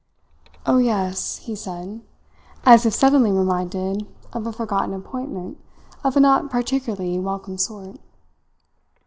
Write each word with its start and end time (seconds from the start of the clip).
"Oh, 0.65 0.79
yes," 0.79 1.37
he 1.45 1.53
said, 1.55 2.01
as 2.65 2.87
if 2.87 2.93
suddenly 2.95 3.31
reminded 3.31 4.07
of 4.33 4.47
a 4.47 4.51
forgotten 4.51 4.95
appointment 4.95 5.59
of 6.03 6.17
a 6.17 6.19
not 6.19 6.49
particularly 6.49 7.19
welcome 7.19 7.59
sort. 7.59 7.97